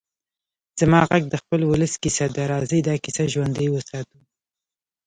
زما 0.79 0.99
غږ 1.09 1.23
د 1.29 1.35
خپل 1.41 1.61
ولس 1.65 1.93
کيسه 2.03 2.25
ده؛ 2.35 2.43
راځئ 2.51 2.79
دا 2.87 2.95
کيسه 3.03 3.23
ژوندۍ 3.33 3.67
وساتو. 3.71 4.19